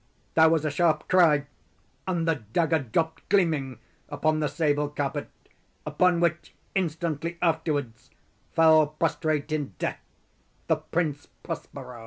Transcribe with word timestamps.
There 0.33 0.49
was 0.49 0.65
a 0.65 0.71
sharp 0.71 1.07
cry—and 1.09 2.27
the 2.27 2.33
dagger 2.53 2.79
dropped 2.79 3.29
gleaming 3.29 3.77
upon 4.09 4.39
the 4.39 4.47
sable 4.47 4.89
carpet, 4.89 5.29
upon 5.85 6.19
which, 6.19 6.55
instantly 6.73 7.37
afterwards, 7.39 8.09
fell 8.51 8.87
prostrate 8.87 9.51
in 9.51 9.75
death 9.77 9.99
the 10.65 10.77
Prince 10.77 11.27
Prospero. 11.43 11.99